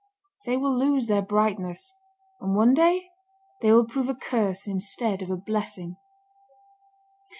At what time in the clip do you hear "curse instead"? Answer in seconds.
4.15-5.21